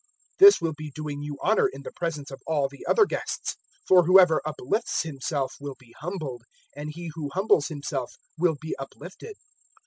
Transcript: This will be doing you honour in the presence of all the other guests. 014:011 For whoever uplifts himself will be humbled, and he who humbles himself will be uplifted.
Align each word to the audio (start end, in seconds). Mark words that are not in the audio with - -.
This 0.39 0.59
will 0.59 0.73
be 0.73 0.89
doing 0.89 1.21
you 1.21 1.37
honour 1.43 1.67
in 1.67 1.83
the 1.83 1.91
presence 1.91 2.31
of 2.31 2.41
all 2.47 2.67
the 2.67 2.83
other 2.87 3.05
guests. 3.05 3.53
014:011 3.87 3.87
For 3.89 4.03
whoever 4.07 4.41
uplifts 4.47 5.03
himself 5.03 5.53
will 5.59 5.75
be 5.77 5.93
humbled, 5.99 6.41
and 6.75 6.89
he 6.91 7.11
who 7.13 7.29
humbles 7.35 7.67
himself 7.67 8.15
will 8.35 8.55
be 8.59 8.75
uplifted. 8.79 9.35